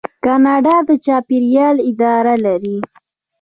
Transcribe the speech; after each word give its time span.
کاناډا 0.23 0.75
د 0.87 0.89
چاپیریال 1.05 1.75
اداره 1.89 2.35
لري. 2.45 2.77